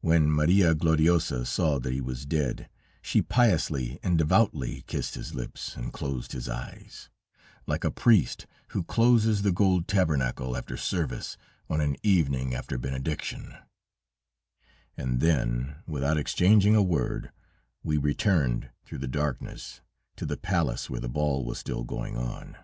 "When 0.00 0.30
Maria 0.30 0.76
Gloriosa 0.76 1.44
saw 1.44 1.80
that 1.80 1.92
he 1.92 2.00
was 2.00 2.24
dead, 2.24 2.70
she 3.02 3.20
piously 3.20 3.98
and 4.00 4.16
devoutly 4.16 4.82
kissed 4.86 5.16
his 5.16 5.34
lips 5.34 5.74
and 5.76 5.92
closed 5.92 6.30
his 6.30 6.48
eyes, 6.48 7.08
like 7.66 7.82
a 7.82 7.90
priest 7.90 8.46
who 8.68 8.84
closes 8.84 9.42
the 9.42 9.50
gold 9.50 9.88
tabernacle 9.88 10.56
after 10.56 10.76
service, 10.76 11.36
on 11.68 11.80
an 11.80 11.96
evening 12.04 12.54
after 12.54 12.78
benediction, 12.78 13.56
and 14.96 15.18
then, 15.20 15.82
without 15.84 16.16
exchanging 16.16 16.76
a 16.76 16.80
word, 16.84 17.32
we 17.82 17.96
returned 17.96 18.70
through 18.84 18.98
the 18.98 19.08
darkness 19.08 19.80
to 20.14 20.24
the 20.26 20.36
palace 20.36 20.88
where 20.88 21.00
the 21.00 21.08
ball 21.08 21.44
was 21.44 21.58
still 21.58 21.82
going 21.82 22.16
on." 22.16 22.56